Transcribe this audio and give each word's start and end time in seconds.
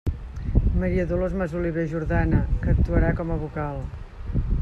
Maria 0.83 1.05
Dolors 1.11 1.35
Masoliver 1.41 1.83
Jordana, 1.91 2.41
que 2.65 2.73
actuarà 2.75 3.13
com 3.21 3.35
a 3.35 3.39
vocal. 3.45 3.81